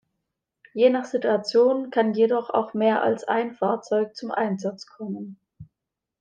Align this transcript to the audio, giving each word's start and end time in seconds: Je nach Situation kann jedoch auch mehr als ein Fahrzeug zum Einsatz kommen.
Je 0.73 0.89
nach 0.89 1.05
Situation 1.05 1.91
kann 1.91 2.15
jedoch 2.15 2.49
auch 2.49 2.73
mehr 2.73 3.03
als 3.03 3.23
ein 3.25 3.53
Fahrzeug 3.53 4.15
zum 4.15 4.31
Einsatz 4.31 4.87
kommen. 4.87 5.37